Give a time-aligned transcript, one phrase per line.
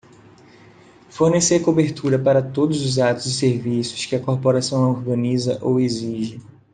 [1.11, 6.41] Fornecer cobertura para todos os atos e serviços que a corporação organiza ou exige.